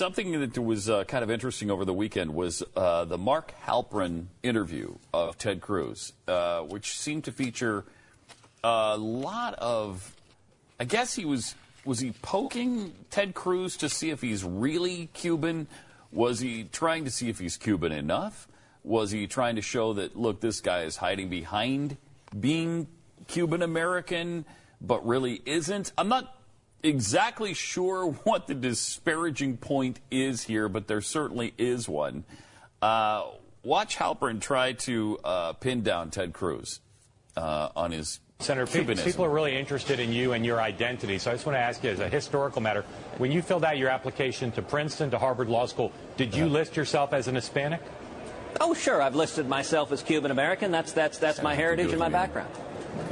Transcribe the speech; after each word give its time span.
something 0.00 0.40
that 0.40 0.58
was 0.58 0.88
uh, 0.88 1.04
kind 1.04 1.22
of 1.22 1.30
interesting 1.30 1.70
over 1.70 1.84
the 1.84 1.92
weekend 1.92 2.34
was 2.34 2.62
uh, 2.74 3.04
the 3.04 3.18
Mark 3.18 3.52
Halperin 3.66 4.28
interview 4.42 4.94
of 5.12 5.36
Ted 5.36 5.60
Cruz, 5.60 6.14
uh, 6.26 6.60
which 6.60 6.98
seemed 6.98 7.24
to 7.24 7.32
feature 7.32 7.84
a 8.64 8.96
lot 8.96 9.52
of. 9.58 10.16
I 10.80 10.84
guess 10.84 11.12
he 11.14 11.26
was 11.26 11.54
was 11.84 12.00
he 12.00 12.12
poking 12.22 12.94
Ted 13.10 13.34
Cruz 13.34 13.76
to 13.76 13.90
see 13.90 14.08
if 14.08 14.22
he's 14.22 14.42
really 14.42 15.10
Cuban? 15.12 15.66
Was 16.10 16.40
he 16.40 16.64
trying 16.64 17.04
to 17.04 17.10
see 17.10 17.28
if 17.28 17.38
he's 17.38 17.58
Cuban 17.58 17.92
enough? 17.92 18.48
Was 18.82 19.10
he 19.10 19.26
trying 19.26 19.56
to 19.56 19.62
show 19.62 19.92
that 19.92 20.16
look, 20.16 20.40
this 20.40 20.62
guy 20.62 20.84
is 20.84 20.96
hiding 20.96 21.28
behind 21.28 21.98
being 22.38 22.86
Cuban 23.28 23.60
American, 23.60 24.46
but 24.80 25.06
really 25.06 25.42
isn't? 25.44 25.92
I'm 25.98 26.08
not 26.08 26.39
exactly 26.82 27.54
sure 27.54 28.06
what 28.24 28.46
the 28.46 28.54
disparaging 28.54 29.56
point 29.56 30.00
is 30.10 30.44
here, 30.44 30.68
but 30.68 30.88
there 30.88 31.00
certainly 31.00 31.52
is 31.58 31.88
one. 31.88 32.24
Uh, 32.82 33.26
watch 33.62 33.96
Halperin 33.96 34.40
try 34.40 34.72
to 34.72 35.18
uh, 35.24 35.52
pin 35.54 35.82
down 35.82 36.10
Ted 36.10 36.32
Cruz 36.32 36.80
uh, 37.36 37.68
on 37.76 37.92
his 37.92 38.20
Senator, 38.40 38.66
Cubanism. 38.66 39.04
people 39.04 39.24
are 39.26 39.30
really 39.30 39.54
interested 39.54 40.00
in 40.00 40.12
you 40.12 40.32
and 40.32 40.46
your 40.46 40.60
identity. 40.60 41.18
So 41.18 41.30
I 41.30 41.34
just 41.34 41.44
want 41.44 41.56
to 41.56 41.60
ask 41.60 41.84
you, 41.84 41.90
as 41.90 42.00
a 42.00 42.08
historical 42.08 42.62
matter, 42.62 42.84
when 43.18 43.30
you 43.30 43.42
filled 43.42 43.64
out 43.64 43.76
your 43.76 43.90
application 43.90 44.50
to 44.52 44.62
Princeton, 44.62 45.10
to 45.10 45.18
Harvard 45.18 45.48
Law 45.48 45.66
School, 45.66 45.92
did 46.16 46.34
you 46.34 46.46
list 46.46 46.74
yourself 46.74 47.12
as 47.12 47.28
an 47.28 47.34
Hispanic? 47.34 47.82
Oh, 48.60 48.72
sure. 48.72 49.02
I've 49.02 49.14
listed 49.14 49.46
myself 49.46 49.92
as 49.92 50.02
Cuban 50.02 50.30
American. 50.30 50.70
That's 50.70 50.92
that's 50.92 51.18
that's 51.18 51.42
my 51.42 51.54
heritage 51.54 51.90
and 51.90 51.98
my 51.98 52.08
background. 52.08 52.50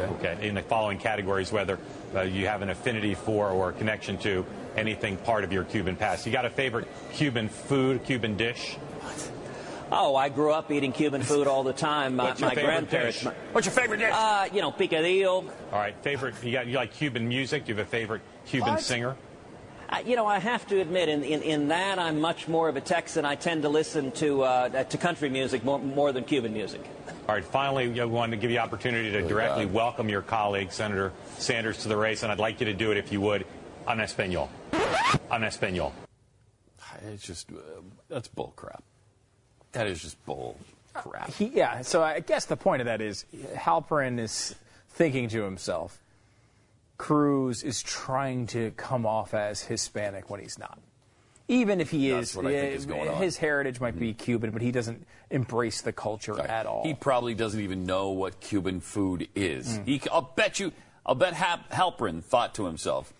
Okay. 0.00 0.48
In 0.48 0.54
the 0.54 0.62
following 0.62 0.98
categories, 0.98 1.52
whether 1.52 1.78
uh, 2.14 2.22
you 2.22 2.46
have 2.46 2.62
an 2.62 2.70
affinity 2.70 3.14
for 3.14 3.50
or 3.50 3.70
a 3.70 3.72
connection 3.72 4.18
to 4.18 4.44
anything 4.76 5.16
part 5.18 5.44
of 5.44 5.52
your 5.52 5.64
Cuban 5.64 5.96
past. 5.96 6.24
You 6.26 6.32
got 6.32 6.44
a 6.44 6.50
favorite 6.50 6.86
Cuban 7.12 7.48
food, 7.48 8.04
Cuban 8.04 8.36
dish? 8.36 8.76
Oh, 9.90 10.14
I 10.14 10.28
grew 10.28 10.52
up 10.52 10.70
eating 10.70 10.92
Cuban 10.92 11.22
food 11.22 11.46
all 11.46 11.62
the 11.62 11.72
time. 11.72 12.16
My, 12.16 12.24
What's 12.24 12.40
your 12.40 12.50
my 12.50 12.54
favorite 12.54 12.70
grandparents. 12.72 13.16
dish? 13.18 13.24
my- 13.24 13.32
What's 13.52 13.66
your 13.66 13.72
favorite 13.74 13.98
dish? 13.98 14.12
Uh, 14.14 14.46
you 14.52 14.60
know, 14.60 14.70
picadillo. 14.70 15.44
All 15.72 15.78
right. 15.78 15.94
Favorite? 16.02 16.34
You 16.44 16.52
got 16.52 16.66
you 16.66 16.76
like 16.76 16.92
Cuban 16.92 17.26
music? 17.26 17.64
Do 17.64 17.72
you 17.72 17.78
have 17.78 17.86
a 17.86 17.90
favorite 17.90 18.20
Cuban 18.46 18.74
What? 18.74 18.82
singer? 18.82 19.16
Uh, 19.88 20.02
you 20.04 20.16
know, 20.16 20.26
I 20.26 20.38
have 20.38 20.66
to 20.68 20.80
admit, 20.80 21.08
in, 21.08 21.24
in, 21.24 21.40
in 21.42 21.68
that 21.68 21.98
I'm 21.98 22.20
much 22.20 22.46
more 22.46 22.68
of 22.68 22.76
a 22.76 22.80
Texan. 22.80 23.24
I 23.24 23.36
tend 23.36 23.62
to 23.62 23.70
listen 23.70 24.10
to 24.12 24.42
uh, 24.42 24.84
to 24.84 24.98
country 24.98 25.30
music 25.30 25.64
more, 25.64 25.78
more 25.78 26.12
than 26.12 26.24
Cuban 26.24 26.52
music. 26.52 26.84
All 27.26 27.34
right. 27.34 27.44
Finally, 27.44 27.98
I 27.98 28.04
wanted 28.04 28.36
to 28.36 28.36
give 28.42 28.50
you 28.50 28.58
the 28.58 28.62
opportunity 28.62 29.10
to 29.12 29.22
directly 29.22 29.64
God. 29.64 29.74
welcome 29.74 30.08
your 30.08 30.22
colleague, 30.22 30.72
Senator 30.72 31.12
Sanders, 31.38 31.78
to 31.78 31.88
the 31.88 31.96
race, 31.96 32.22
and 32.22 32.30
I'd 32.30 32.38
like 32.38 32.60
you 32.60 32.66
to 32.66 32.74
do 32.74 32.90
it 32.90 32.98
if 32.98 33.12
you 33.12 33.20
would, 33.22 33.46
en 33.86 33.98
español. 33.98 34.48
En 35.30 35.40
español. 35.42 35.92
It's 37.12 37.22
just 37.22 37.50
uh, 37.50 37.80
that's 38.08 38.28
bull 38.28 38.52
crap. 38.56 38.82
That 39.72 39.86
is 39.86 40.02
just 40.02 40.22
bull 40.26 40.58
crap. 40.92 41.30
He, 41.30 41.46
yeah, 41.46 41.82
so 41.82 42.02
I 42.02 42.20
guess 42.20 42.44
the 42.44 42.56
point 42.56 42.82
of 42.82 42.86
that 42.86 43.00
is 43.00 43.24
Halperin 43.54 44.18
is 44.18 44.54
thinking 44.90 45.28
to 45.28 45.44
himself, 45.44 46.02
Cruz 46.98 47.62
is 47.62 47.82
trying 47.82 48.46
to 48.48 48.72
come 48.72 49.06
off 49.06 49.32
as 49.32 49.62
Hispanic 49.62 50.28
when 50.30 50.40
he's 50.40 50.58
not. 50.58 50.78
Even 51.50 51.80
if 51.80 51.90
he 51.90 52.10
That's 52.10 52.30
is, 52.30 52.36
what 52.36 52.46
I 52.46 52.50
think 52.50 52.72
eh, 52.72 52.76
is 52.76 52.84
going 52.86 53.08
on. 53.08 53.16
his 53.22 53.38
heritage 53.38 53.80
might 53.80 53.98
be 53.98 54.12
Cuban, 54.12 54.50
but 54.50 54.60
he 54.60 54.70
doesn't 54.70 55.06
embrace 55.30 55.80
the 55.80 55.92
culture 55.92 56.34
Right. 56.34 56.46
at 56.50 56.66
all. 56.66 56.82
He 56.84 56.92
probably 56.92 57.34
doesn't 57.34 57.60
even 57.60 57.86
know 57.86 58.10
what 58.10 58.40
Cuban 58.40 58.80
food 58.80 59.28
is. 59.34 59.78
Hmm. 59.78 59.84
He, 59.84 60.02
I'll 60.12 60.32
bet 60.36 60.60
you, 60.60 60.72
I'll 61.06 61.14
bet 61.14 61.32
Hap, 61.32 61.70
Halperin 61.70 62.22
thought 62.22 62.54
to 62.56 62.66
himself, 62.66 63.14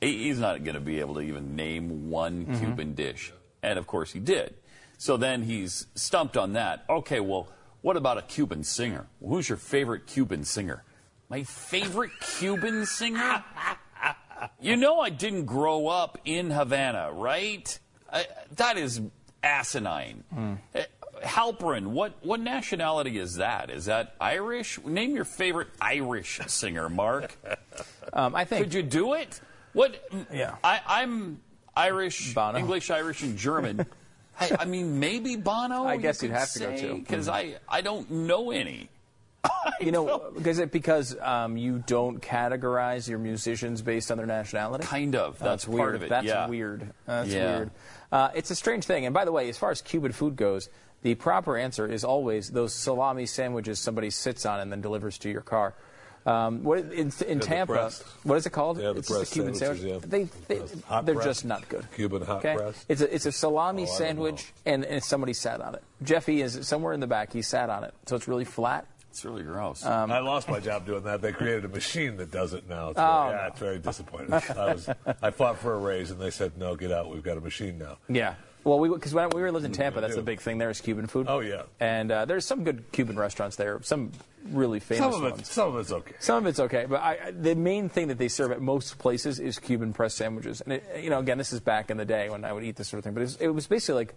"He- 0.00 0.24
he's 0.24 0.40
not 0.40 0.64
going 0.64 0.74
to 0.74 0.80
be 0.80 0.98
able 0.98 1.14
to 1.14 1.20
even 1.20 1.54
name 1.54 2.10
one 2.10 2.46
Mm-hmm. 2.46 2.58
Cuban 2.58 2.94
dish. 2.94 3.32
And 3.62 3.78
of 3.78 3.86
course 3.86 4.12
he 4.12 4.18
did. 4.18 4.54
So 4.96 5.16
then 5.16 5.42
he's 5.44 5.86
stumped 5.94 6.36
on 6.36 6.54
that. 6.54 6.84
Okay, 6.90 7.20
well, 7.20 7.46
what 7.82 7.96
about 7.96 8.18
a 8.18 8.22
Cuban 8.22 8.64
singer? 8.64 9.06
Who's 9.24 9.48
your 9.48 9.58
favorite 9.58 10.06
Cuban 10.08 10.42
singer? 10.44 10.82
My 11.28 11.42
favorite 11.42 12.12
Cuban 12.20 12.86
singer? 12.86 13.44
You 14.60 14.76
know 14.76 15.00
I 15.00 15.10
didn't 15.10 15.44
grow 15.44 15.88
up 15.88 16.18
in 16.24 16.50
Havana, 16.50 17.10
right? 17.12 17.78
I, 18.10 18.26
that 18.56 18.78
is 18.78 19.00
asinine. 19.42 20.24
Uh, 20.74 20.82
Halperin, 21.22 21.88
what, 21.88 22.14
what 22.22 22.40
nationality 22.40 23.18
is 23.18 23.36
that? 23.36 23.70
Is 23.70 23.86
that 23.86 24.14
Irish? 24.20 24.78
Name 24.84 25.16
your 25.16 25.24
favorite 25.24 25.68
Irish 25.80 26.40
singer, 26.46 26.88
Mark. 26.88 27.36
um, 28.12 28.34
I 28.34 28.44
think 28.44 28.62
Could 28.64 28.74
you 28.74 28.82
do 28.82 29.14
it? 29.14 29.40
What? 29.72 30.02
Yeah. 30.32 30.56
I, 30.62 30.80
I'm 30.86 31.40
Irish, 31.76 32.32
Bono. 32.34 32.58
English, 32.58 32.90
Irish, 32.90 33.22
and 33.22 33.36
German. 33.36 33.84
I, 34.40 34.56
I 34.60 34.64
mean, 34.64 35.00
maybe 35.00 35.36
Bono. 35.36 35.84
I 35.84 35.96
guess 35.96 36.22
you'd 36.22 36.30
have 36.30 36.52
to 36.52 36.58
go 36.60 36.76
to. 36.76 36.94
because 36.94 37.28
I, 37.28 37.56
I 37.68 37.80
don't 37.80 38.08
know 38.10 38.52
any. 38.52 38.88
You 39.80 39.92
know 39.92 40.30
because 40.36 40.58
it, 40.58 40.70
because 40.72 41.16
um, 41.20 41.56
you 41.56 41.82
don't 41.86 42.20
categorize 42.20 43.08
your 43.08 43.18
musicians 43.18 43.82
based 43.82 44.10
on 44.10 44.16
their 44.18 44.26
nationality. 44.26 44.84
Kind 44.86 45.14
of. 45.16 45.38
That's 45.38 45.64
part 45.64 45.74
weird 45.78 45.94
of 45.96 46.02
it. 46.02 46.08
That's 46.08 46.26
yeah. 46.26 46.48
weird. 46.48 46.92
That's 47.06 47.28
Yeah. 47.30 47.56
weird. 47.56 47.70
Uh, 48.10 48.30
it's 48.34 48.50
a 48.50 48.56
strange 48.56 48.84
thing. 48.84 49.04
And 49.06 49.12
by 49.14 49.24
the 49.24 49.32
way, 49.32 49.48
as 49.48 49.58
far 49.58 49.70
as 49.70 49.80
Cuban 49.82 50.12
food 50.12 50.36
goes, 50.36 50.68
the 51.02 51.14
proper 51.14 51.56
answer 51.56 51.86
is 51.86 52.04
always 52.04 52.50
those 52.50 52.74
salami 52.74 53.26
sandwiches 53.26 53.78
somebody 53.78 54.10
sits 54.10 54.44
on 54.46 54.60
and 54.60 54.72
then 54.72 54.80
delivers 54.80 55.18
to 55.18 55.30
your 55.30 55.42
car. 55.42 55.74
Um, 56.26 56.62
what, 56.62 56.78
in, 56.92 57.10
in 57.26 57.38
the 57.38 57.44
Tampa, 57.44 57.72
breast. 57.74 58.02
what 58.24 58.34
is 58.36 58.44
it 58.44 58.50
called? 58.50 58.78
Yeah, 58.78 58.92
the 58.92 58.98
it's 58.98 59.08
just 59.08 59.30
a 59.30 59.34
Cuban 59.34 59.54
sandwiches, 59.54 59.84
sandwich. 59.84 60.02
yeah. 60.02 60.26
They, 60.48 60.56
they, 60.56 61.02
they're 61.04 61.14
breast. 61.14 61.28
just 61.28 61.44
not 61.46 61.66
good. 61.70 61.86
Cuban 61.94 62.22
hot 62.22 62.38
okay? 62.38 62.54
breast? 62.56 62.84
It's 62.88 63.00
a, 63.00 63.14
it's 63.14 63.24
a 63.24 63.32
salami 63.32 63.84
Oh, 63.84 63.86
sandwich, 63.86 64.52
and, 64.66 64.84
and 64.84 65.02
somebody 65.02 65.32
sat 65.32 65.60
on 65.62 65.74
it. 65.74 65.82
Jeffy 66.02 66.42
is 66.42 66.66
somewhere 66.66 66.92
in 66.92 67.00
the 67.00 67.06
back. 67.06 67.32
He 67.32 67.40
sat 67.40 67.70
on 67.70 67.84
it, 67.84 67.94
so 68.06 68.16
it's 68.16 68.28
really 68.28 68.44
flat. 68.44 68.86
It's 69.10 69.24
really 69.24 69.42
gross. 69.42 69.84
Um, 69.84 70.12
I 70.12 70.18
lost 70.20 70.48
my 70.48 70.60
job 70.60 70.86
doing 70.86 71.02
that. 71.04 71.20
They 71.22 71.32
created 71.32 71.64
a 71.64 71.68
machine 71.68 72.16
that 72.18 72.30
does 72.30 72.52
it 72.54 72.68
now. 72.68 72.90
It's 72.90 72.98
Oh, 72.98 73.26
very, 73.28 73.36
yeah, 73.38 73.46
it's 73.48 73.58
very 73.58 73.78
disappointing. 73.78 74.32
I 74.34 74.74
was, 74.74 74.88
I 75.22 75.30
fought 75.30 75.58
for 75.58 75.74
a 75.74 75.78
raise, 75.78 76.10
and 76.10 76.20
they 76.20 76.30
said, 76.30 76.56
"No, 76.58 76.76
get 76.76 76.92
out. 76.92 77.10
We've 77.10 77.22
got 77.22 77.36
a 77.36 77.40
machine 77.40 77.78
now." 77.78 77.98
Yeah. 78.08 78.34
Well, 78.64 78.78
we 78.80 78.88
because 78.90 79.14
when 79.14 79.30
we 79.30 79.40
were 79.40 79.50
lived 79.50 79.64
in 79.64 79.72
Tampa, 79.72 80.00
that's 80.00 80.14
the 80.16 80.22
big 80.22 80.40
thing 80.40 80.58
there 80.58 80.68
is 80.70 80.80
Cuban 80.80 81.06
food. 81.06 81.26
Oh, 81.28 81.40
yeah. 81.40 81.62
And 81.80 82.10
uh, 82.12 82.24
there's 82.26 82.44
some 82.44 82.64
good 82.64 82.84
Cuban 82.92 83.16
restaurants 83.16 83.56
there, 83.56 83.80
some 83.82 84.12
really 84.50 84.78
famous 84.80 85.04
Some 85.04 85.14
of 85.14 85.24
it, 85.26 85.30
ones. 85.36 85.50
some 85.50 85.68
of 85.74 85.80
it's 85.80 85.92
okay. 85.92 86.14
Some 86.20 86.36
of 86.38 86.46
it's 86.46 86.60
okay, 86.60 86.84
but 86.86 87.00
I, 87.00 87.18
I- 87.26 87.30
the 87.30 87.54
main 87.54 87.88
thing 87.88 88.08
that 88.08 88.18
they 88.18 88.28
serve 88.28 88.52
at 88.52 88.60
most 88.60 88.98
places 88.98 89.40
is 89.40 89.58
Cuban 89.58 89.92
press 89.94 90.14
sandwiches. 90.14 90.60
And 90.60 90.74
it, 90.74 90.84
you 91.02 91.08
know, 91.08 91.18
again, 91.18 91.38
this 91.38 91.52
is 91.52 91.60
back 91.60 91.90
in 91.90 91.96
the 91.96 92.04
day 92.04 92.28
when 92.28 92.44
I 92.44 92.52
would 92.52 92.64
eat 92.64 92.76
this 92.76 92.88
sort 92.88 92.98
of 92.98 93.04
thing, 93.04 93.14
but 93.14 93.20
it 93.20 93.24
was, 93.24 93.36
it 93.36 93.48
was 93.48 93.66
basically 93.66 93.94
like 93.94 94.14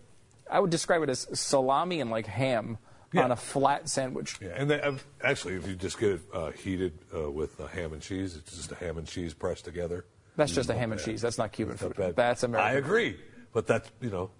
I 0.49 0.59
would 0.59 0.69
describe 0.71 1.01
it 1.03 1.09
as 1.09 1.27
salami 1.33 2.01
and 2.01 2.09
like 2.09 2.25
ham 2.27 2.77
Yeah. 3.13 3.23
on 3.23 3.31
a 3.31 3.35
flat 3.35 3.89
sandwich. 3.89 4.37
Yeah, 4.41 4.49
and 4.55 4.69
they, 4.69 4.79
um, 4.81 4.99
actually, 5.21 5.55
if 5.55 5.67
you 5.67 5.75
just 5.75 5.99
get 5.99 6.11
it 6.11 6.21
uh, 6.33 6.51
heated 6.51 6.93
uh, 7.13 7.29
with 7.29 7.59
uh, 7.59 7.67
ham 7.67 7.91
and 7.93 8.01
cheese, 8.01 8.37
it's 8.37 8.55
just 8.55 8.71
a 8.71 8.75
ham 8.75 8.97
and 8.97 9.05
cheese 9.05 9.33
pressed 9.33 9.65
together. 9.65 10.05
That's 10.37 10.53
just 10.53 10.69
a 10.69 10.73
ham 10.73 10.91
and 10.93 10.99
bad. 10.99 11.05
cheese. 11.05 11.21
That's 11.21 11.37
not 11.37 11.51
Cuban 11.51 11.77
not 11.81 11.95
food. 11.95 12.15
That's 12.15 12.43
American. 12.43 12.73
I 12.73 12.77
agree, 12.77 13.17
but 13.51 13.67
that's 13.67 13.91
you 13.99 14.09
know, 14.09 14.31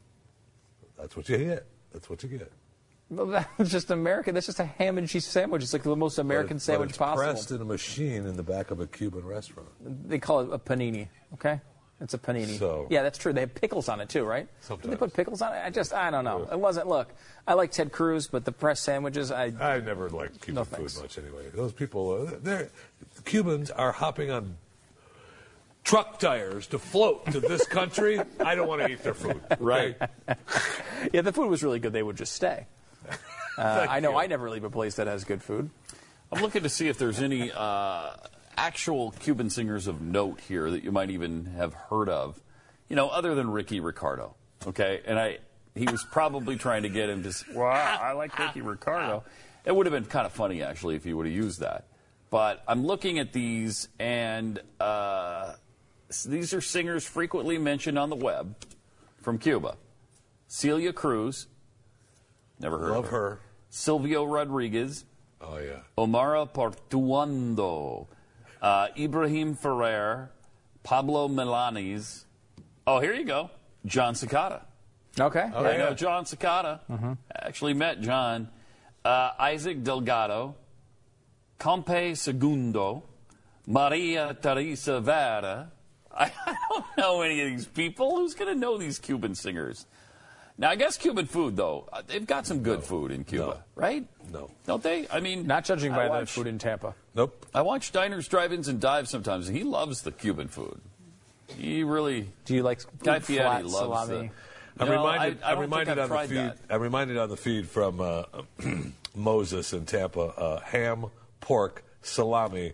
that's 0.98 1.18
what 1.18 1.28
you 1.28 1.38
get. 1.38 1.66
That's 1.92 2.10
what 2.10 2.24
you 2.24 2.30
get. 2.30 2.52
Well, 3.10 3.26
that's 3.58 3.70
just 3.70 3.92
American. 3.92 4.34
That's 4.34 4.46
just 4.46 4.60
a 4.62 4.66
ham 4.66 4.98
and 4.98 5.08
cheese 5.08 5.26
sandwich. 5.26 5.64
It's 5.64 5.74
like 5.74 5.84
the 5.84 5.96
most 5.96 6.18
American 6.18 6.56
But 6.56 6.60
but 6.60 6.62
sandwich 6.64 6.90
it's 6.92 6.98
possible. 6.98 7.24
Pressed 7.24 7.52
in 7.52 7.60
a 7.62 7.66
machine 7.66 8.26
in 8.26 8.38
the 8.38 8.44
back 8.44 8.72
of 8.72 8.80
a 8.80 8.88
Cuban 8.88 9.26
restaurant. 9.26 9.68
They 10.08 10.18
call 10.20 10.40
it 10.40 10.50
a 10.54 10.58
panini. 10.58 11.10
Okay, 11.34 11.60
it's 12.02 12.14
a 12.14 12.18
panini. 12.18 12.58
So- 12.60 12.88
yeah, 12.90 13.04
that's 13.04 13.18
true. 13.18 13.32
They 13.32 13.42
have 13.42 13.54
pickles 13.56 13.88
on 13.88 14.02
it 14.02 14.10
too, 14.10 14.24
right? 14.26 14.48
Did 14.68 14.82
they 14.92 14.96
put 14.96 15.14
pickles 15.14 15.42
on 15.42 15.54
it? 15.54 15.62
I 15.64 15.70
just, 15.70 15.94
I 15.94 16.10
don't 16.12 16.26
know. 16.26 16.48
It 16.52 16.60
wasn't. 16.60 16.88
Look, 16.88 17.14
I 17.48 17.54
like 17.54 17.72
Ted 17.72 17.92
Cruz, 17.92 18.28
but 18.28 18.44
the 18.44 18.52
press 18.52 18.80
sandwiches, 18.80 19.32
I. 19.32 19.54
I 19.60 19.80
never 19.80 20.10
liked 20.10 20.42
Cuban 20.42 20.56
No, 20.56 20.64
food 20.66 20.78
thanks. 20.92 21.02
much 21.02 21.18
anyway. 21.18 21.46
Those 21.54 21.72
people, 21.74 22.28
uh, 22.28 22.32
they're 22.42 22.70
Cubans 23.26 23.70
are 23.72 23.92
hopping 23.92 24.32
on 24.32 24.58
truck 25.84 26.20
tires 26.20 26.68
to 26.68 26.80
float 26.80 27.26
to 27.32 27.40
this 27.40 27.66
country. 27.66 28.20
I 28.40 28.56
don't 28.56 28.68
want 28.68 28.82
to 28.82 28.90
eat 28.90 29.04
their 29.04 29.14
food. 29.14 29.42
Right. 29.60 29.96
yeah, 31.14 31.22
the 31.22 31.32
food 31.34 31.50
was 31.50 31.64
really 31.64 31.80
good. 31.80 31.94
They 31.94 32.04
would 32.04 32.18
just 32.18 32.34
stay. 32.34 32.66
Uh, 33.58 33.86
I 33.88 34.00
know 34.00 34.12
you. 34.12 34.18
I 34.18 34.28
never 34.28 34.50
leave 34.50 34.64
a 34.64 34.70
place 34.70 34.96
that 34.96 35.08
has 35.08 35.26
good 35.26 35.44
food. 35.44 35.70
I'm 36.32 36.42
looking 36.42 36.64
to 36.64 36.70
see 36.70 36.88
if 36.88 36.98
there's 36.98 37.20
any 37.20 37.52
uh, 37.52 38.12
actual 38.66 39.12
Cuban 39.12 39.50
singers 39.50 39.88
of 39.88 40.02
note 40.02 40.40
here 40.48 40.70
that 40.72 40.84
you 40.84 40.92
might 40.92 41.10
even 41.10 41.46
have 41.58 41.74
heard 41.74 42.10
of, 42.10 42.40
you 42.88 42.96
know, 42.96 43.10
other 43.10 43.34
than 43.36 43.50
Ricky 43.50 43.80
Ricardo. 43.80 44.36
Okay, 44.68 45.02
and 45.06 45.18
I 45.20 45.40
he 45.74 45.86
was 45.86 46.04
probably 46.12 46.56
trying 46.58 46.84
to 46.84 46.90
get 46.90 47.10
him 47.10 47.24
to. 47.24 47.30
s- 47.30 47.44
Well, 47.54 47.68
I 47.68 48.12
like 48.12 48.38
Ricky 48.38 48.62
Ricardo. 48.62 49.24
It 49.66 49.76
would 49.76 49.86
have 49.86 49.94
been 49.94 50.06
kind 50.06 50.26
of 50.26 50.32
funny 50.34 50.62
actually 50.62 50.96
if 50.96 51.04
he 51.04 51.14
would 51.14 51.26
have 51.26 51.36
used 51.36 51.60
that. 51.62 51.88
But 52.30 52.64
I'm 52.68 52.86
looking 52.86 53.20
at 53.20 53.34
these, 53.34 53.88
and 54.00 54.60
uh, 54.80 55.54
these 56.26 56.54
are 56.54 56.62
singers 56.62 57.04
frequently 57.06 57.58
mentioned 57.58 57.98
on 58.00 58.10
the 58.10 58.16
web 58.16 58.56
from 59.22 59.38
Cuba. 59.38 59.76
Celia 60.48 60.94
Cruz, 60.94 61.48
never 62.60 62.78
heard 62.80 62.92
Love 62.92 63.06
of 63.06 63.12
her. 63.12 63.18
her. 63.30 63.40
Silvio 63.70 64.24
Rodriguez. 64.26 65.06
Oh 65.42 65.58
yeah. 65.58 65.80
Omara 65.98 66.48
Portuondo, 66.54 68.08
uh, 68.62 68.88
Ibrahim 68.98 69.56
Ferrer, 69.56 70.32
Pablo 70.84 71.28
Milanes. 71.28 72.26
Oh, 72.86 73.00
here 73.00 73.14
you 73.14 73.26
go. 73.26 73.50
John 73.86 74.16
Cicada. 74.16 74.66
Okay. 75.20 75.50
Oh, 75.54 75.66
I 75.66 75.72
yeah. 75.72 75.78
know 75.78 75.94
John 75.94 76.26
Cicada. 76.26 76.82
Actually 77.36 77.74
met 77.74 78.02
John. 78.02 78.50
Uh, 79.04 79.32
Isaac 79.40 79.84
Delgado, 79.84 80.56
Compay 81.58 82.14
Segundo, 82.14 83.04
Maria 83.66 84.38
Teresa 84.40 85.02
Vera. 85.02 85.72
I, 86.16 86.26
I 86.46 86.56
don't 86.70 86.86
know 86.98 87.22
any 87.22 87.42
of 87.42 87.50
these 87.50 87.66
people. 87.66 88.18
Who's 88.18 88.36
going 88.36 88.54
to 88.54 88.60
know 88.60 88.78
these 88.78 89.00
Cuban 89.00 89.34
singers? 89.34 89.86
Now, 90.62 90.70
I 90.70 90.76
guess 90.76 90.96
Cuban 90.96 91.26
food, 91.26 91.56
though, 91.56 91.90
uh, 91.92 92.04
they've 92.06 92.26
got 92.26 92.46
some 92.46 92.62
good 92.62 92.84
food 92.84 93.10
in 93.10 93.24
Cuba, 93.24 93.46
No. 93.46 93.58
right? 93.74 94.06
No. 94.32 94.52
Don't 94.68 94.84
they? 94.84 95.08
I 95.12 95.20
mean, 95.20 95.48
Not 95.48 95.66
judging 95.66 95.92
I 95.92 96.08
by 96.08 96.20
the 96.20 96.26
food 96.28 96.46
in 96.46 96.60
Tampa. 96.60 96.94
Nope. 97.16 97.48
I 97.52 97.64
watch 97.64 97.92
diners, 97.92 98.28
drive-ins, 98.28 98.68
and 98.68 98.80
dives 98.80 99.10
sometimes. 99.10 99.48
and 99.48 99.58
He 99.58 99.64
loves 99.64 100.04
the 100.04 100.12
Cuban 100.12 100.48
food. 100.50 100.80
He 101.48 101.84
really. 101.84 102.30
Do 102.46 102.54
you 102.54 102.62
like 102.62 102.82
Guy 103.04 103.20
flat 103.20 103.24
Fieri 103.24 103.64
loves 103.64 103.74
salami? 103.76 104.32
the. 104.78 104.84
I'm 104.84 104.88
No, 104.88 104.98
reminded. 105.02 105.42
I, 105.44 105.48
I 105.48 105.50
am 105.50 105.56
don't 105.56 105.62
reminded 105.64 105.92
I've 105.98 106.04
on 106.04 106.10
the 106.10 106.16
tried 106.16 106.30
feed. 106.30 106.38
that. 106.38 106.58
I'm 106.70 106.82
reminded 106.82 107.18
on 107.18 107.30
the 107.30 107.38
feed 107.38 107.68
from 107.68 108.00
uh, 108.00 108.24
Moses 109.16 109.74
in 109.74 109.86
Tampa: 109.88 110.20
uh, 110.22 110.60
ham, 110.62 111.08
pork, 111.40 111.84
salami, 112.04 112.74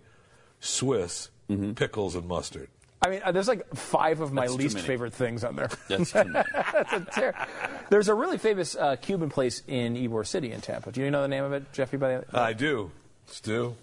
Swiss, 0.60 1.30
Mm-hmm. 1.50 1.72
pickles, 1.76 2.16
and 2.16 2.28
mustard. 2.28 2.68
I 3.08 3.10
mean, 3.10 3.22
uh, 3.24 3.32
there's 3.32 3.48
like 3.48 3.66
five 3.76 4.20
of 4.22 4.32
my 4.34 4.44
That's 4.44 4.56
least 4.56 4.80
favorite 4.80 5.14
things 5.14 5.44
on 5.44 5.56
there. 5.56 5.70
That's 5.88 6.12
too 6.12 6.24
many. 6.26 6.46
That's 6.54 6.94
a 6.94 7.00
ter- 7.12 7.48
There's 7.90 8.10
a 8.10 8.14
really 8.14 8.38
famous 8.38 8.76
uh, 8.76 8.98
Cuban 8.98 9.30
place 9.30 9.64
in 9.68 9.96
Ybor 9.96 10.28
City 10.28 10.52
in 10.52 10.62
Tampa. 10.62 10.92
Do 10.92 11.02
you 11.02 11.10
know 11.10 11.22
the 11.22 11.28
name 11.28 11.44
of 11.44 11.54
it, 11.54 11.72
Jeffy? 11.74 11.98
By 11.98 12.10
the 12.14 12.18
way, 12.20 12.26
I 12.34 12.54
do. 12.54 12.92
Stu, 13.26 13.76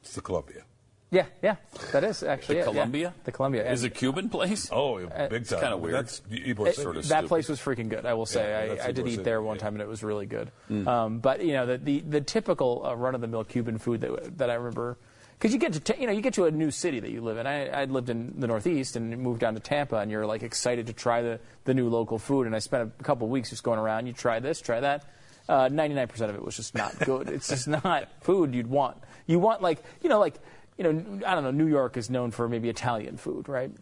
it's 0.00 0.14
the 0.14 0.20
Columbia. 0.20 0.62
yeah, 1.10 1.26
yeah, 1.42 1.56
that 1.92 2.04
is 2.04 2.22
actually 2.22 2.54
The 2.56 2.60
it, 2.60 2.64
yeah. 2.66 2.72
Columbia? 2.72 3.14
The 3.24 3.32
Columbia 3.32 3.70
Is 3.70 3.84
And 3.84 3.92
a 3.92 3.94
Cuban 3.94 4.28
place? 4.30 4.68
Oh, 4.72 4.98
big 5.30 5.46
time. 5.46 5.60
kinda 5.60 5.76
weird. 5.76 5.94
That's 5.94 6.20
Ybor 6.30 6.68
it- 6.68 6.76
sort 6.76 6.96
of 6.96 7.02
that 7.08 7.18
stupid. 7.18 7.28
place 7.28 7.48
was 7.48 7.60
freaking 7.60 7.88
good. 7.90 8.06
I 8.06 8.14
will 8.14 8.26
say. 8.26 8.42
Yeah, 8.76 8.82
I, 8.82 8.88
I 8.88 8.92
did 8.92 9.06
eat 9.06 9.12
City, 9.12 9.22
there 9.22 9.42
one 9.42 9.58
time 9.58 9.74
and 9.74 9.82
it 9.82 9.88
was 9.88 10.02
really 10.02 10.26
good. 10.26 10.50
Mm. 10.70 10.86
Um, 10.86 11.18
but 11.18 11.44
you 11.44 11.52
know, 11.52 11.66
the 11.66 11.78
the, 11.78 12.00
the 12.00 12.20
typical 12.22 12.82
uh, 12.86 12.94
run 12.96 13.14
of 13.14 13.20
the 13.20 13.26
mill 13.28 13.44
Cuban 13.44 13.76
food 13.78 14.00
that 14.02 14.38
that 14.38 14.50
I 14.50 14.54
remember. 14.54 14.96
Because 15.42 15.52
you 15.52 15.58
get 15.58 15.72
to 15.72 16.00
you 16.00 16.06
know 16.06 16.12
you 16.12 16.20
get 16.20 16.34
to 16.34 16.44
a 16.44 16.52
new 16.52 16.70
city 16.70 17.00
that 17.00 17.10
you 17.10 17.20
live 17.20 17.36
in. 17.36 17.48
I 17.48 17.82
I'd 17.82 17.90
lived 17.90 18.08
in 18.10 18.32
the 18.38 18.46
Northeast 18.46 18.94
and 18.94 19.18
moved 19.18 19.40
down 19.40 19.54
to 19.54 19.60
Tampa, 19.60 19.96
and 19.96 20.08
you're 20.08 20.24
like 20.24 20.44
excited 20.44 20.86
to 20.86 20.92
try 20.92 21.20
the, 21.20 21.40
the 21.64 21.74
new 21.74 21.88
local 21.88 22.20
food. 22.20 22.46
And 22.46 22.54
I 22.54 22.60
spent 22.60 22.92
a 23.00 23.02
couple 23.02 23.26
weeks 23.26 23.50
just 23.50 23.64
going 23.64 23.80
around. 23.80 24.06
You 24.06 24.12
try 24.12 24.38
this, 24.38 24.60
try 24.60 24.78
that. 24.78 25.04
Uh, 25.48 25.68
99% 25.68 26.20
of 26.28 26.36
it 26.36 26.44
was 26.44 26.54
just 26.54 26.76
not 26.76 26.96
good. 27.00 27.28
it's 27.28 27.48
just 27.48 27.66
not 27.84 28.08
food 28.20 28.54
you'd 28.54 28.68
want. 28.68 28.98
You 29.26 29.40
want 29.40 29.62
like 29.62 29.82
you 30.00 30.08
know 30.08 30.20
like 30.20 30.36
you 30.78 30.84
know 30.84 31.20
I 31.26 31.34
don't 31.34 31.42
know. 31.42 31.50
New 31.50 31.66
York 31.66 31.96
is 31.96 32.08
known 32.08 32.30
for 32.30 32.48
maybe 32.48 32.68
Italian 32.68 33.16
food, 33.16 33.48
right? 33.48 33.72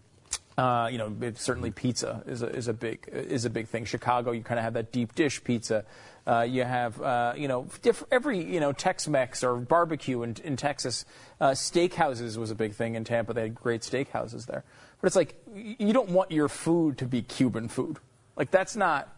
Uh, 0.60 0.88
you 0.88 0.98
know, 0.98 1.32
certainly 1.36 1.70
pizza 1.70 2.22
is 2.26 2.42
a, 2.42 2.48
is 2.48 2.68
a 2.68 2.74
big 2.74 3.08
is 3.10 3.46
a 3.46 3.50
big 3.50 3.66
thing. 3.66 3.86
Chicago, 3.86 4.32
you 4.32 4.42
kind 4.42 4.58
of 4.58 4.64
have 4.64 4.74
that 4.74 4.92
deep 4.92 5.14
dish 5.14 5.42
pizza. 5.42 5.86
Uh, 6.26 6.42
you 6.42 6.64
have, 6.64 7.00
uh, 7.00 7.32
you 7.34 7.48
know, 7.48 7.66
diff- 7.80 8.04
every 8.10 8.44
you 8.44 8.60
know 8.60 8.70
Tex-Mex 8.70 9.42
or 9.42 9.56
barbecue 9.56 10.22
in, 10.22 10.36
in 10.44 10.56
Texas. 10.56 11.06
Uh, 11.40 11.52
steakhouses 11.52 12.36
was 12.36 12.50
a 12.50 12.54
big 12.54 12.74
thing 12.74 12.94
in 12.94 13.04
Tampa. 13.04 13.32
They 13.32 13.40
had 13.40 13.54
great 13.54 13.80
steakhouses 13.80 14.44
there. 14.44 14.62
But 15.00 15.06
it's 15.06 15.16
like 15.16 15.34
you 15.54 15.94
don't 15.94 16.10
want 16.10 16.30
your 16.30 16.50
food 16.50 16.98
to 16.98 17.06
be 17.06 17.22
Cuban 17.22 17.68
food. 17.68 17.96
Like 18.36 18.50
that's 18.50 18.76
not. 18.76 19.08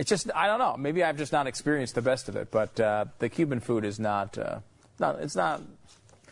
It's 0.00 0.08
just 0.10 0.28
I 0.34 0.48
don't 0.48 0.58
know. 0.58 0.76
Maybe 0.76 1.04
I've 1.04 1.18
just 1.18 1.30
not 1.30 1.46
experienced 1.46 1.94
the 1.94 2.02
best 2.02 2.28
of 2.28 2.34
it. 2.34 2.50
But 2.50 2.80
uh, 2.80 3.04
the 3.20 3.28
Cuban 3.28 3.60
food 3.60 3.84
is 3.84 4.00
not. 4.00 4.36
Uh, 4.36 4.58
not 4.98 5.20
it's 5.20 5.36
not. 5.36 5.62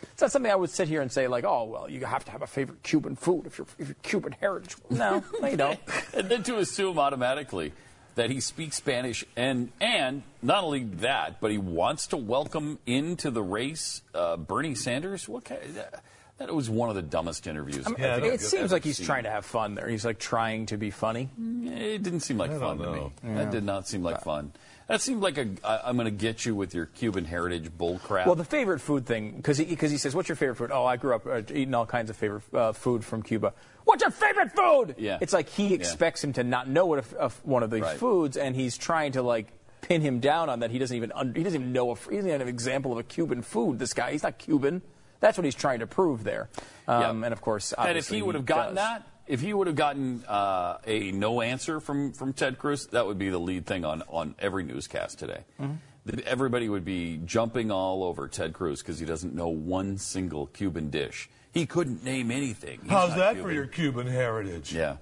It's 0.01 0.21
not 0.21 0.31
something 0.31 0.51
I 0.51 0.55
would 0.55 0.69
sit 0.69 0.87
here 0.87 1.01
and 1.01 1.11
say 1.11 1.27
like, 1.27 1.43
oh 1.45 1.65
well, 1.65 1.89
you 1.89 2.05
have 2.05 2.25
to 2.25 2.31
have 2.31 2.41
a 2.41 2.47
favorite 2.47 2.83
Cuban 2.83 3.15
food 3.15 3.45
if 3.45 3.57
you're 3.57 3.67
if 3.77 3.87
you're 3.87 3.95
Cuban 4.03 4.33
heritage. 4.33 4.75
No, 4.89 5.23
no, 5.41 5.47
you 5.47 5.57
don't. 5.57 5.79
and 6.13 6.29
then 6.29 6.43
to 6.43 6.57
assume 6.57 6.99
automatically 6.99 7.73
that 8.15 8.29
he 8.29 8.39
speaks 8.39 8.75
Spanish 8.75 9.23
and 9.35 9.71
and 9.79 10.23
not 10.41 10.63
only 10.63 10.83
that, 10.83 11.39
but 11.39 11.51
he 11.51 11.57
wants 11.57 12.07
to 12.07 12.17
welcome 12.17 12.79
into 12.85 13.31
the 13.31 13.43
race 13.43 14.01
uh, 14.13 14.37
Bernie 14.37 14.75
Sanders. 14.75 15.27
What 15.27 15.45
kind 15.45 15.61
that, 15.75 16.03
that 16.39 16.53
was 16.53 16.69
one 16.69 16.89
of 16.89 16.95
the 16.95 17.01
dumbest 17.01 17.45
interviews. 17.47 17.85
Yeah, 17.97 18.13
I 18.13 18.15
I've 18.15 18.23
don't 18.23 18.33
it 18.33 18.41
seems 18.41 18.63
ever 18.65 18.73
like 18.75 18.83
he's 18.83 18.97
seen. 18.97 19.05
trying 19.05 19.23
to 19.23 19.29
have 19.29 19.45
fun 19.45 19.75
there. 19.75 19.87
He's 19.87 20.05
like 20.05 20.19
trying 20.19 20.65
to 20.67 20.77
be 20.77 20.89
funny. 20.89 21.29
It 21.65 22.01
didn't 22.01 22.21
seem 22.21 22.37
like 22.37 22.51
I 22.51 22.57
fun 22.59 22.77
don't 22.77 22.87
to 22.87 22.95
know. 22.95 23.11
me. 23.23 23.35
That 23.35 23.51
did 23.51 23.63
not 23.63 23.87
seem 23.87 24.01
like 24.03 24.21
fun. 24.23 24.51
That 24.87 25.01
seemed 25.01 25.21
like 25.21 25.37
a 25.37 25.47
I, 25.63 25.81
I'm 25.89 25.97
going 25.97 26.05
to 26.05 26.11
get 26.11 26.45
you 26.45 26.55
with 26.55 26.73
your 26.73 26.87
Cuban 26.87 27.23
heritage 27.25 27.69
bull 27.77 27.99
crap. 27.99 28.25
Well, 28.25 28.35
the 28.35 28.43
favorite 28.43 28.79
food 28.79 29.05
thing, 29.05 29.33
because 29.35 29.59
he, 29.59 29.75
'cause 29.75 29.91
he 29.91 29.97
says, 29.99 30.15
"What's 30.15 30.29
your 30.29 30.35
favorite 30.35 30.55
food?" 30.55 30.71
Oh, 30.73 30.83
I 30.83 30.97
grew 30.97 31.13
up 31.13 31.27
uh, 31.27 31.41
eating 31.53 31.75
all 31.75 31.85
kinds 31.85 32.09
of 32.09 32.15
favorite 32.17 32.41
uh, 32.55 32.71
food 32.71 33.05
from 33.05 33.21
Cuba. 33.21 33.53
What's 33.85 34.01
your 34.01 34.09
favorite 34.09 34.51
food? 34.51 34.95
Yeah. 34.97 35.19
It's 35.21 35.31
like 35.33 35.47
he 35.49 35.75
expects 35.75 36.23
him 36.23 36.33
to 36.33 36.43
not 36.43 36.67
know 36.67 36.87
what 36.87 36.97
a 36.99 37.01
f 37.01 37.13
a 37.13 37.23
f 37.25 37.39
one 37.43 37.61
of 37.61 37.69
these 37.69 37.83
Right. 37.83 37.97
foods, 37.97 38.35
and 38.35 38.55
he's 38.55 38.77
trying 38.79 39.11
to 39.11 39.21
like 39.21 39.47
pin 39.81 40.01
him 40.01 40.19
down 40.21 40.49
on 40.49 40.61
that. 40.61 40.71
He 40.71 40.79
doesn't 40.79 40.95
even 40.97 41.11
un- 41.13 41.33
he 41.35 41.43
doesn't 41.43 41.59
even 41.61 41.71
know. 41.71 41.91
A, 41.91 41.95
he 41.95 42.01
doesn't 42.15 42.17
even 42.17 42.31
have 42.31 42.41
an 42.41 42.47
example 42.47 42.91
of 42.91 42.97
a 42.97 43.03
Cuban 43.03 43.43
food. 43.43 43.77
This 43.77 43.93
guy, 43.93 44.13
he's 44.13 44.23
not 44.23 44.39
Cuban. 44.39 44.81
That's 45.19 45.37
what 45.37 45.45
he's 45.45 45.55
trying 45.55 45.79
to 45.79 45.87
prove 45.87 46.23
there. 46.23 46.49
Um, 46.87 47.01
Yeah. 47.01 47.25
And 47.25 47.33
of 47.33 47.41
course, 47.41 47.73
and 47.73 47.85
if 47.85 47.89
obviously 47.89 48.17
he 48.17 48.23
would 48.23 48.35
have 48.35 48.45
gotten 48.45 48.75
does. 48.75 48.85
that, 48.85 49.07
if 49.27 49.41
he 49.41 49.53
would 49.53 49.67
have 49.67 49.75
gotten 49.75 50.23
uh, 50.27 50.77
a 50.85 51.11
no 51.11 51.41
answer 51.41 51.79
from, 51.79 52.13
from 52.13 52.33
Ted 52.33 52.57
Cruz, 52.57 52.87
that 52.87 53.05
would 53.05 53.19
be 53.19 53.29
the 53.29 53.37
lead 53.39 53.65
thing 53.65 53.85
on, 53.85 54.01
on 54.07 54.35
every 54.39 54.63
newscast 54.63 55.19
today. 55.19 55.43
Mm-hmm. 55.59 55.73
That 56.05 56.21
Everybody 56.21 56.69
would 56.69 56.85
be 56.85 57.19
jumping 57.25 57.69
all 57.69 58.03
over 58.03 58.27
Ted 58.27 58.53
Cruz 58.53 58.81
because 58.81 58.97
he 58.99 59.05
doesn't 59.05 59.35
know 59.35 59.49
one 59.49 59.97
single 59.97 60.47
Cuban 60.47 60.89
dish. 60.89 61.29
He 61.51 61.65
couldn't 61.65 62.03
name 62.03 62.31
anything. 62.31 62.79
He's 62.81 62.89
How's 62.91 63.15
that 63.15 63.33
Cuban. 63.33 63.43
for 63.43 63.51
your 63.51 63.67
Cuban 63.67 64.07
heritage? 64.07 64.73
Yeah, 64.73 64.97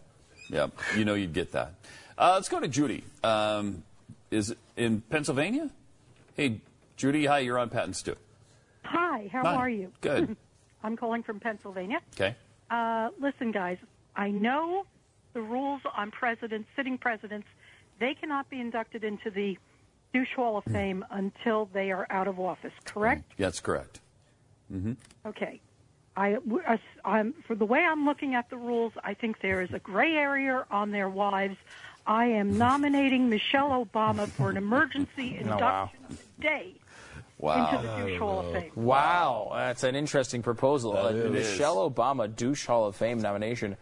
yeah. 0.49 0.67
You 0.95 1.05
know 1.05 1.13
you'd 1.13 1.33
get 1.33 1.51
that. 1.53 1.73
Uh, 2.17 2.31
let's 2.33 2.49
go 2.49 2.59
to 2.59 2.67
Judy. 2.67 3.03
Um, 3.23 3.83
is 4.31 4.49
it 4.51 4.57
in 4.75 5.01
Pennsylvania? 5.01 5.69
Hey, 6.35 6.61
Judy. 6.97 7.25
Hi, 7.27 7.39
you're 7.39 7.59
on 7.59 7.69
Pat 7.69 7.83
and 7.85 7.95
Stu. 7.95 8.15
Hi, 8.89 9.29
how 9.31 9.43
Hi. 9.43 9.55
are 9.55 9.69
you? 9.69 9.91
Good. 10.01 10.35
I'm 10.83 10.95
calling 10.95 11.23
from 11.23 11.39
Pennsylvania. 11.39 11.99
Okay. 12.15 12.35
Uh, 12.69 13.09
listen, 13.19 13.51
guys, 13.51 13.77
I 14.15 14.29
know 14.29 14.83
the 15.33 15.41
rules 15.41 15.81
on 15.95 16.11
presidents, 16.11 16.69
sitting 16.75 16.97
presidents, 16.97 17.47
they 17.99 18.13
cannot 18.13 18.49
be 18.49 18.59
inducted 18.59 19.03
into 19.03 19.29
the 19.29 19.57
douche 20.13 20.33
hall 20.35 20.57
of 20.57 20.63
fame 20.65 21.03
until 21.11 21.65
they 21.73 21.91
are 21.91 22.07
out 22.09 22.27
of 22.27 22.39
office, 22.39 22.71
correct? 22.85 23.23
That's 23.37 23.59
correct. 23.59 23.99
Okay. 25.25 25.59
I, 26.15 26.33
w- 26.33 26.63
us- 26.67 26.79
I'm, 27.05 27.33
for 27.45 27.55
the 27.55 27.65
way 27.65 27.79
I'm 27.79 28.05
looking 28.05 28.33
at 28.35 28.49
the 28.49 28.57
rules, 28.57 28.93
I 29.03 29.13
think 29.13 29.41
there 29.41 29.61
is 29.61 29.69
a 29.73 29.79
gray 29.79 30.13
area 30.15 30.65
on 30.71 30.91
their 30.91 31.09
wives. 31.09 31.57
I 32.05 32.25
am 32.25 32.57
nominating 32.67 33.29
Michelle 33.29 33.85
Obama 33.85 34.31
for 34.33 34.49
an 34.49 34.57
emergency 34.57 35.37
Oh, 35.43 35.57
wow. 35.57 35.89
induction 35.91 36.17
today 36.39 36.75
Wow. 37.39 37.69
into 37.71 37.87
the 37.87 37.97
douche 38.05 38.19
hall 38.19 38.39
of 38.39 38.51
fame. 38.51 38.71
Wow, 38.75 39.51
that's 39.53 39.83
an 39.83 39.95
interesting 39.95 40.41
proposal. 40.41 40.93
That 40.93 41.05
a 41.13 41.25
is. 41.25 41.31
Michelle 41.31 41.89
Obama 41.89 42.33
douche 42.33 42.65
Hall 42.65 42.85
of 42.85 42.95
Fame 42.95 43.19
nomination. 43.19 43.77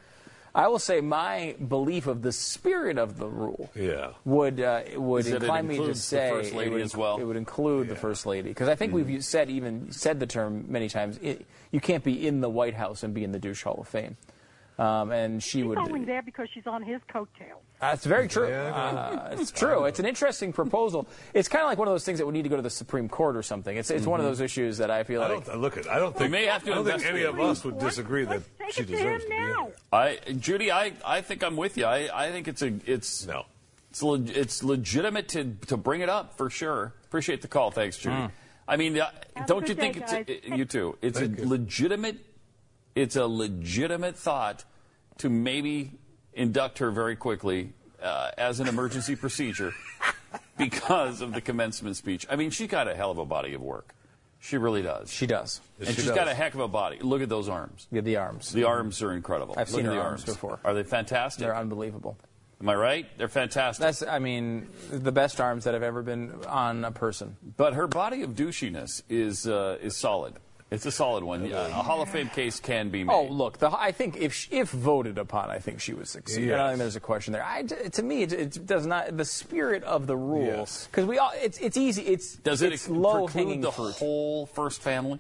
I 0.54 0.70
will 0.70 0.80
say 0.80 1.02
my 1.02 1.56
belief 1.68 2.08
of 2.08 2.22
the 2.22 2.32
spirit 2.32 2.98
of 2.98 3.18
the 3.18 3.28
rule 3.28 3.70
Yeah. 3.76 4.12
would 4.24 4.62
uh, 4.62 4.84
would 4.96 5.26
Is 5.26 5.32
that 5.32 5.38
it 5.38 5.44
incline 5.44 5.68
me 5.68 5.76
to 5.76 5.82
includes 5.82 6.00
the 6.00 6.06
say 6.06 6.30
First 6.30 6.54
it 6.54 6.58
Lady 6.58 6.70
would, 6.72 6.82
as 6.82 6.96
well? 6.96 7.18
It 7.18 7.24
would 7.26 7.36
include 7.36 7.90
the 7.90 7.96
first 7.98 8.26
lady 8.26 8.50
because 8.50 8.70
I 8.70 8.76
think 8.76 8.94
we've 8.94 9.24
said 9.24 9.50
even 9.50 9.92
said 9.92 10.20
the 10.22 10.28
term 10.28 10.66
many 10.70 10.88
times. 10.88 11.20
It, 11.22 11.46
you 11.72 11.82
can't 11.82 12.04
be 12.06 12.26
in 12.26 12.40
the 12.40 12.50
White 12.50 12.74
House 12.74 13.04
and 13.04 13.14
be 13.14 13.24
in 13.26 13.34
the 13.34 13.40
douche 13.40 13.64
Hall 13.64 13.80
of 13.82 13.88
Fame. 13.90 14.16
Um, 14.78 15.12
and 15.12 15.42
she 15.42 15.60
She's 15.60 15.66
would. 15.66 15.78
only 15.78 16.04
there 16.04 16.22
because 16.22 16.50
she's 16.54 16.68
on 16.68 16.84
his 16.84 17.00
coattails. 17.08 17.62
That's 17.80 18.06
very 18.06 18.28
true. 18.28 18.50
Yeah, 18.50 18.74
Uh, 18.76 19.30
it's 19.40 19.50
true. 19.52 19.86
It's 19.86 20.00
an 20.00 20.06
interesting 20.06 20.52
proposal. 20.52 21.08
It's 21.34 21.48
kind 21.48 21.62
of 21.64 21.68
like 21.70 21.78
one 21.78 21.88
of 21.88 21.94
those 21.94 22.04
things 22.04 22.20
that 22.20 22.26
would 22.26 22.34
need 22.34 22.42
to 22.44 22.50
go 22.50 22.58
to 22.58 22.62
the 22.62 22.70
Supreme 22.70 23.08
Court 23.08 23.38
or 23.38 23.44
something. 23.44 23.78
It's 23.78 23.90
it's 23.90 24.06
one 24.06 24.20
of 24.20 24.26
those 24.26 24.42
issues 24.42 24.78
that 24.80 24.92
I 24.92 25.04
feel 25.04 25.22
I 25.24 25.30
like. 25.30 25.46
don't 25.46 25.62
look 25.62 25.78
at. 25.78 25.88
I 25.90 25.98
don't 25.98 26.14
think. 26.18 26.30
may 26.32 26.46
have 26.46 26.64
to 26.66 26.72
I 26.72 26.76
don't 26.76 26.86
think 26.86 27.06
any 27.06 27.24
of 27.24 27.40
us 27.40 27.64
would 27.64 27.80
disagree 27.80 28.26
that 28.26 28.30
Let's 28.32 28.48
take 28.60 28.72
she 28.74 28.82
it 28.82 28.86
to 28.88 28.92
deserves 28.94 29.24
to 29.24 29.30
be 29.30 29.36
now. 29.38 29.70
I, 29.94 30.20
Judy, 30.40 30.72
I, 30.74 30.92
I 31.06 31.22
think 31.22 31.42
I'm 31.44 31.56
with 31.56 31.78
you. 31.78 31.86
I, 31.86 32.10
I 32.14 32.32
think 32.32 32.48
it's 32.50 32.62
a 32.62 32.74
it's 32.86 33.26
No. 33.26 33.46
it's 33.92 34.04
leg, 34.04 34.30
it's 34.36 34.62
legitimate 34.62 35.30
to 35.30 35.54
to 35.68 35.78
bring 35.78 36.02
it 36.02 36.10
up 36.10 36.36
for 36.38 36.50
sure. 36.50 36.94
Appreciate 37.06 37.42
the 37.42 37.48
call. 37.48 37.72
Thanks, 37.72 37.98
Judy. 37.98 38.28
I 38.68 38.76
mean, 38.78 39.00
uh, 39.00 39.10
don't 39.46 39.62
you 39.70 39.76
good 39.76 39.80
day, 39.80 39.94
think 39.94 40.12
it's 40.12 40.48
a, 40.52 40.56
you 40.58 40.66
too? 40.66 40.98
It's 41.02 41.20
Thank 41.20 41.38
a 41.38 41.42
you. 41.44 41.48
legitimate 41.48 42.18
it's 42.96 43.16
a 43.16 43.28
legitimate 43.28 44.16
thought 44.16 44.64
to 45.18 45.30
maybe 45.30 45.92
induct 46.34 46.80
her 46.80 46.92
very 46.92 47.16
quickly 47.16 47.74
uh, 48.02 48.32
as 48.38 48.60
an 48.60 48.68
emergency 48.68 49.16
procedure 49.18 49.74
because 50.58 51.22
of 51.22 51.34
the 51.34 51.42
commencement 51.42 51.98
speech. 51.98 52.26
I 52.30 52.36
mean, 52.36 52.50
she's 52.50 52.70
got 52.70 52.88
a 52.88 52.96
hell 52.96 53.12
of 53.12 53.18
a 53.18 53.26
body 53.26 53.54
of 53.54 53.62
work. 53.62 53.94
She 54.40 54.58
really 54.58 54.84
does. 54.84 55.12
She 55.12 55.26
does. 55.26 55.60
and 55.80 55.88
she 55.88 55.96
she's 55.96 56.06
does. 56.06 56.16
got 56.16 56.28
a 56.28 56.34
heck 56.34 56.54
of 56.54 56.60
a 56.60 56.68
body. 56.68 57.00
Look 57.00 57.22
at 57.22 57.30
those 57.30 57.50
arms. 57.50 57.88
Yeah, 57.92 58.02
the 58.02 58.18
arms. 58.18 58.52
The 58.52 58.66
arms 58.66 59.02
are 59.02 59.12
incredible. 59.12 59.56
I've 59.58 59.72
Look 59.72 59.82
seen 59.82 59.90
the 59.90 60.00
arms 60.00 60.24
before. 60.24 60.60
Are 60.64 60.74
they 60.74 60.84
fantastic? 60.84 61.40
They're 61.42 61.56
unbelievable. 61.56 62.16
Am 62.62 62.70
I 62.70 62.76
right? 62.76 63.06
They're 63.18 63.28
fantastic. 63.28 63.82
That's, 63.82 64.04
I 64.04 64.20
mean, 64.20 64.68
the 64.92 65.12
best 65.12 65.42
arms 65.42 65.64
that 65.64 65.74
have 65.74 65.84
ever 65.84 66.02
been 66.04 66.32
on 66.48 66.86
a 66.86 66.92
person. 66.92 67.38
but 67.58 67.74
her 67.74 67.88
body 67.88 68.22
of 68.22 68.32
douchiness 68.32 69.02
is 69.10 69.48
uh, 69.48 69.78
is 69.82 69.98
solid. 69.98 70.36
It's 70.72 70.86
a 70.86 70.92
solid 70.92 71.24
one. 71.24 71.46
Yeah, 71.46 71.68
a 71.68 71.72
Hall 71.72 72.02
of 72.02 72.10
Fame 72.10 72.28
case 72.30 72.60
can 72.60 72.90
be 72.90 73.04
oh, 73.04 73.06
made. 73.06 73.14
Oh, 73.14 73.24
look, 73.32 73.60
the, 73.60 73.70
I 73.72 73.92
think 73.92 74.18
if 74.18 74.34
sh- 74.34 74.48
if 74.50 74.72
voted 74.72 75.20
upon, 75.20 75.52
I 75.52 75.60
think 75.60 75.80
she 75.80 75.94
would 75.94 76.08
succeed. 76.08 76.52
I 76.52 76.58
don't 76.58 76.68
think 76.70 76.80
there's 76.80 76.96
a 76.96 77.00
question 77.00 77.34
there. 77.34 77.46
I, 77.46 77.62
to 77.64 78.04
me, 78.04 78.24
it, 78.24 78.34
it 78.34 78.66
does 78.66 78.88
not. 78.88 79.16
The 79.16 79.26
spirit 79.26 79.84
of 79.84 80.08
the 80.08 80.18
rule, 80.18 80.46
Yes. 80.46 80.88
because 80.90 81.06
we 81.06 81.20
all, 81.20 81.32
it's 81.36 81.60
it's 81.60 81.78
easy. 81.78 82.02
It's 82.04 82.36
Does 82.38 82.64
it 82.64 82.74
it's 82.74 82.86
preclude 82.86 83.04
low 83.04 83.28
hanging 83.28 83.62
the 83.62 83.72
fruit. 83.72 83.94
whole 83.96 84.48
first 84.48 84.82
family? 84.82 85.20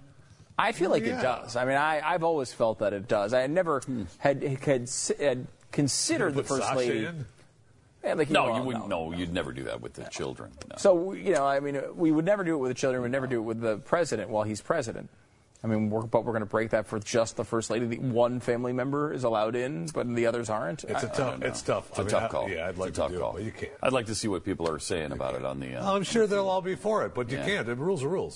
I 0.57 0.71
feel 0.71 0.89
like 0.89 1.05
Yeah. 1.05 1.19
it 1.19 1.21
does. 1.21 1.55
I 1.55 1.65
mean, 1.65 1.77
I, 1.77 2.01
I've 2.03 2.23
always 2.23 2.51
felt 2.51 2.79
that 2.79 2.93
it 2.93 3.07
does. 3.07 3.33
I 3.33 3.41
had 3.41 3.51
never 3.51 3.81
hmm. 3.81 4.03
had 4.17 4.41
had, 4.41 4.89
had 5.19 5.47
considered 5.71 6.33
the 6.33 6.43
first 6.43 6.63
Sasha 6.63 6.77
lady. 6.79 7.05
in? 7.05 7.25
Yeah, 8.03 8.13
like, 8.15 8.29
No, 8.31 8.45
well, 8.45 8.57
you 8.57 8.63
wouldn't. 8.63 8.87
No, 8.87 9.11
you'd 9.11 9.33
never 9.33 9.51
do 9.51 9.63
that 9.63 9.81
with 9.81 9.93
the 9.93 10.05
children. 10.05 10.51
No. 10.69 10.75
So 10.77 11.13
you 11.13 11.33
know, 11.33 11.45
I 11.45 11.59
mean, 11.59 11.79
we 11.95 12.11
would 12.11 12.25
never 12.25 12.43
do 12.43 12.55
it 12.55 12.57
with 12.57 12.71
the 12.71 12.75
children. 12.75 13.03
We'd 13.03 13.11
never 13.11 13.27
do 13.27 13.37
it 13.37 13.43
with 13.43 13.61
the 13.61 13.77
president 13.77 14.29
while 14.29 14.43
he's 14.43 14.61
president. 14.61 15.09
I 15.63 15.67
mean, 15.67 15.89
we're, 15.89 16.03
but 16.03 16.25
we're 16.25 16.33
going 16.33 16.41
to 16.41 16.45
break 16.49 16.69
that 16.71 16.85
for 16.85 16.99
just 16.99 17.37
the 17.37 17.43
first 17.43 17.71
lady. 17.71 17.87
The 17.87 17.97
one 17.97 18.39
family 18.39 18.71
member 18.71 19.11
is 19.11 19.23
allowed 19.23 19.55
in, 19.55 19.87
but 19.87 20.07
the 20.13 20.27
others 20.27 20.49
aren't. 20.49 20.83
It's 20.83 21.03
a 21.03 21.11
I- 21.11 21.15
tough. 21.15 21.41
It's 21.41 21.61
tough. 21.63 21.89
It's 21.89 21.97
a 21.97 22.01
I 22.01 22.03
mean, 22.03 22.11
tough 22.11 22.23
I- 22.23 22.27
call. 22.27 22.49
Yeah, 22.49 22.65
I'd 22.65 22.69
It's 22.71 22.77
like 22.79 22.89
a 22.89 22.91
to 22.93 22.97
tough 23.01 23.11
do 23.11 23.17
call. 23.19 23.29
it, 23.31 23.33
but 23.33 23.43
you 23.43 23.51
can't. 23.51 23.71
I'd 23.81 23.93
like 23.93 24.05
to 24.07 24.15
see 24.15 24.27
what 24.27 24.43
people 24.43 24.69
are 24.69 24.77
saying 24.79 25.11
about 25.11 25.33
it 25.33 25.43
on 25.43 25.59
the. 25.59 25.75
Uh, 25.75 25.93
I'm 25.93 26.03
sure 26.03 26.27
they'll 26.27 26.47
all 26.49 26.61
be 26.61 26.75
for 26.75 27.03
it, 27.05 27.15
but 27.15 27.31
you 27.31 27.37
Yeah. 27.37 27.45
can't. 27.45 27.65
The 27.65 27.75
rules 27.75 28.03
are 28.03 28.09
rules. 28.09 28.33